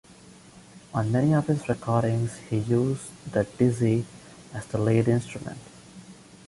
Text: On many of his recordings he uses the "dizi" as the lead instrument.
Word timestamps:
On 0.95 1.11
many 1.11 1.31
of 1.35 1.45
his 1.45 1.69
recordings 1.69 2.35
he 2.49 2.57
uses 2.57 3.11
the 3.31 3.43
"dizi" 3.45 4.03
as 4.51 4.65
the 4.65 4.79
lead 4.79 5.07
instrument. 5.07 5.59